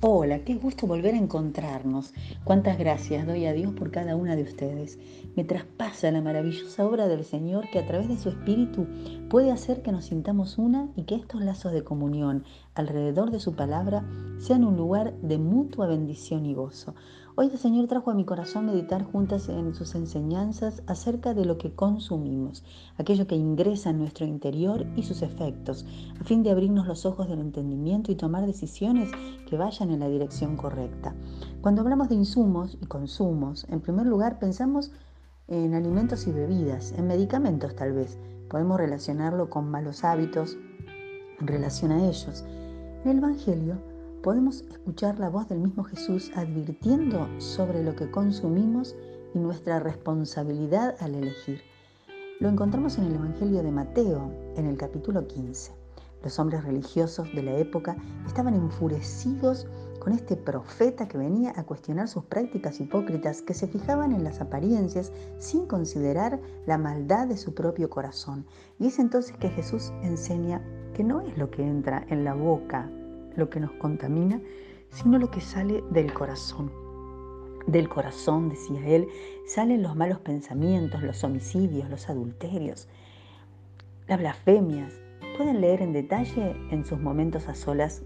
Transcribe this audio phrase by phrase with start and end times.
[0.00, 2.14] Hola, qué gusto volver a encontrarnos.
[2.44, 4.96] Cuántas gracias doy a Dios por cada una de ustedes.
[5.34, 8.86] Me traspasa la maravillosa obra del Señor que a través de su Espíritu
[9.28, 12.44] puede hacer que nos sintamos una y que estos lazos de comunión
[12.76, 14.08] alrededor de su palabra
[14.38, 16.94] sean un lugar de mutua bendición y gozo.
[17.40, 21.56] Hoy el Señor trajo a mi corazón meditar juntas en sus enseñanzas acerca de lo
[21.56, 22.64] que consumimos,
[22.96, 25.86] aquello que ingresa en nuestro interior y sus efectos,
[26.20, 29.12] a fin de abrirnos los ojos del entendimiento y tomar decisiones
[29.48, 31.14] que vayan en la dirección correcta.
[31.60, 34.90] Cuando hablamos de insumos y consumos, en primer lugar pensamos
[35.46, 38.18] en alimentos y bebidas, en medicamentos tal vez.
[38.50, 40.56] Podemos relacionarlo con malos hábitos
[41.38, 42.44] en relación a ellos.
[43.04, 43.78] En el Evangelio,
[44.22, 48.96] podemos escuchar la voz del mismo Jesús advirtiendo sobre lo que consumimos
[49.34, 51.60] y nuestra responsabilidad al elegir.
[52.40, 55.72] Lo encontramos en el Evangelio de Mateo, en el capítulo 15.
[56.22, 59.68] Los hombres religiosos de la época estaban enfurecidos
[60.00, 64.40] con este profeta que venía a cuestionar sus prácticas hipócritas que se fijaban en las
[64.40, 68.46] apariencias sin considerar la maldad de su propio corazón.
[68.80, 70.60] Y es entonces que Jesús enseña
[70.94, 72.90] que no es lo que entra en la boca
[73.36, 74.40] lo que nos contamina,
[74.90, 76.72] sino lo que sale del corazón.
[77.66, 79.08] Del corazón, decía él,
[79.46, 82.88] salen los malos pensamientos, los homicidios, los adulterios,
[84.06, 84.94] las blasfemias.
[85.36, 88.02] Pueden leer en detalle en sus momentos a solas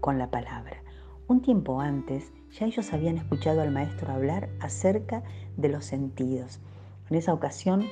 [0.00, 0.82] con la palabra.
[1.28, 5.22] Un tiempo antes ya ellos habían escuchado al maestro hablar acerca
[5.56, 6.60] de los sentidos.
[7.08, 7.86] En esa ocasión,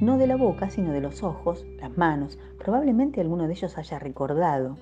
[0.00, 2.38] no de la boca, sino de los ojos, las manos.
[2.58, 4.76] Probablemente alguno de ellos haya recordado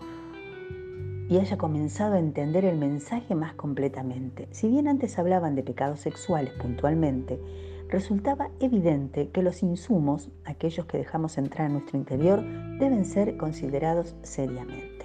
[1.29, 4.49] y haya comenzado a entender el mensaje más completamente.
[4.53, 7.41] Si bien antes hablaban de pecados sexuales puntualmente,
[7.89, 12.43] resultaba evidente que los insumos, aquellos que dejamos entrar en nuestro interior,
[12.79, 15.05] deben ser considerados seriamente.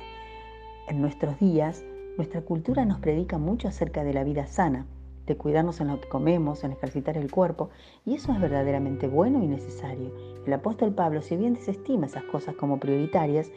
[0.88, 1.84] En nuestros días,
[2.18, 4.86] nuestra cultura nos predica mucho acerca de la vida sana,
[5.26, 7.70] de cuidarnos en lo que comemos, en ejercitar el cuerpo,
[8.06, 10.12] y eso es verdaderamente bueno y necesario.
[10.46, 13.52] El apóstol Pablo, si bien desestima esas cosas como prioritarias,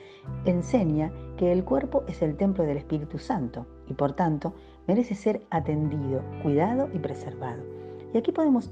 [0.44, 4.54] enseña que el cuerpo es el templo del Espíritu Santo y por tanto
[4.86, 7.62] merece ser atendido, cuidado y preservado.
[8.12, 8.70] Y aquí podemos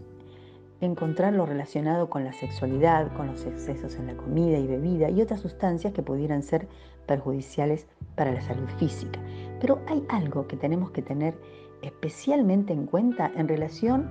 [0.80, 5.22] encontrar lo relacionado con la sexualidad, con los excesos en la comida y bebida y
[5.22, 6.68] otras sustancias que pudieran ser
[7.06, 7.86] perjudiciales
[8.16, 9.20] para la salud física.
[9.60, 11.34] Pero hay algo que tenemos que tener
[11.82, 14.08] especialmente en cuenta en relación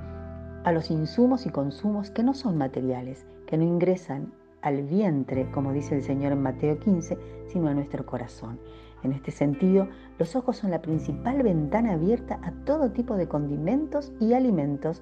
[0.63, 5.73] a los insumos y consumos que no son materiales, que no ingresan al vientre, como
[5.73, 7.17] dice el Señor en Mateo 15,
[7.47, 8.59] sino a nuestro corazón.
[9.03, 9.87] En este sentido,
[10.19, 15.01] los ojos son la principal ventana abierta a todo tipo de condimentos y alimentos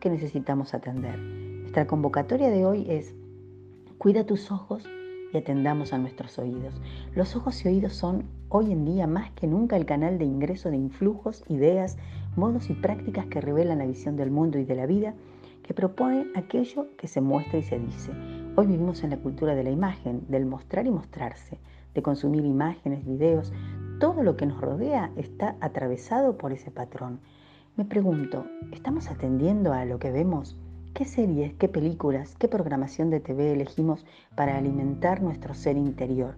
[0.00, 1.18] que necesitamos atender.
[1.18, 3.14] Nuestra convocatoria de hoy es,
[3.96, 4.84] cuida tus ojos
[5.32, 6.80] y atendamos a nuestros oídos.
[7.14, 10.70] Los ojos y oídos son hoy en día más que nunca el canal de ingreso
[10.70, 11.96] de influjos, ideas,
[12.36, 15.14] modos y prácticas que revelan la visión del mundo y de la vida,
[15.62, 18.12] que proponen aquello que se muestra y se dice.
[18.56, 21.58] Hoy vivimos en la cultura de la imagen, del mostrar y mostrarse,
[21.94, 23.52] de consumir imágenes, videos.
[24.00, 27.20] Todo lo que nos rodea está atravesado por ese patrón.
[27.76, 30.56] Me pregunto, ¿estamos atendiendo a lo que vemos?
[30.94, 34.04] ¿Qué series, qué películas, qué programación de TV elegimos
[34.34, 36.34] para alimentar nuestro ser interior?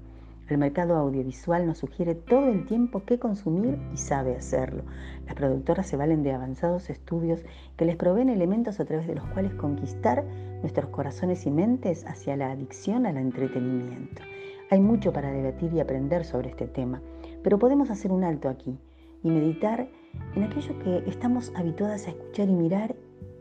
[0.49, 4.83] El mercado audiovisual nos sugiere todo el tiempo qué consumir y sabe hacerlo.
[5.25, 7.41] Las productoras se valen de avanzados estudios
[7.77, 10.25] que les proveen elementos a través de los cuales conquistar
[10.61, 14.23] nuestros corazones y mentes hacia la adicción al entretenimiento.
[14.71, 17.01] Hay mucho para debatir y aprender sobre este tema,
[17.43, 18.79] pero podemos hacer un alto aquí
[19.23, 19.89] y meditar
[20.35, 22.95] en aquello que estamos habituadas a escuchar y mirar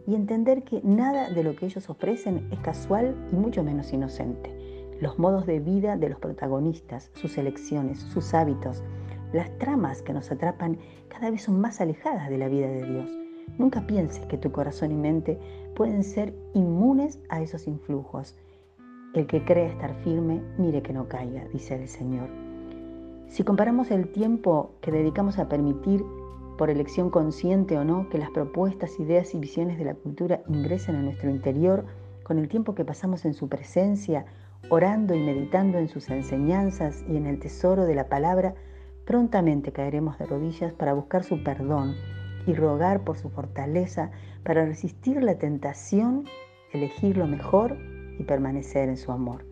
[0.09, 4.49] y entender que nada de lo que ellos ofrecen es casual y mucho menos inocente.
[4.99, 8.81] Los modos de vida de los protagonistas, sus elecciones, sus hábitos,
[9.33, 13.09] las tramas que nos atrapan cada vez son más alejadas de la vida de Dios.
[13.59, 15.37] Nunca pienses que tu corazón y mente
[15.75, 18.35] pueden ser inmunes a esos influjos.
[19.13, 22.29] El que cree estar firme, mire que no caiga, dice el Señor.
[23.27, 26.03] Si comparamos el tiempo que dedicamos a permitir
[26.59, 30.97] por elección consciente o no, que las propuestas, ideas y visiones de la cultura ingresen
[30.97, 31.85] a nuestro interior
[32.21, 34.25] con el tiempo que pasamos en su presencia,
[34.67, 38.55] orando y meditando en sus enseñanzas y en el tesoro de la palabra,
[39.05, 41.95] prontamente caeremos de rodillas para buscar su perdón
[42.45, 44.11] y rogar por su fortaleza
[44.43, 46.25] para resistir la tentación,
[46.73, 47.77] elegir lo mejor
[48.19, 49.45] y permanecer en su amor.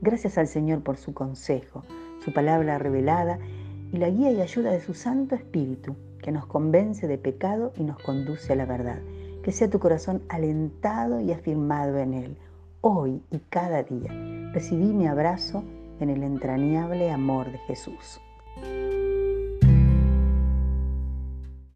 [0.00, 1.82] Gracias al Señor por su consejo,
[2.24, 3.38] su palabra revelada
[3.92, 5.94] y la guía y ayuda de su Santo Espíritu
[6.24, 8.98] que nos convence de pecado y nos conduce a la verdad.
[9.42, 12.36] Que sea tu corazón alentado y afirmado en Él,
[12.80, 14.10] hoy y cada día.
[14.54, 15.62] Recibí mi abrazo
[16.00, 18.22] en el entrañable amor de Jesús.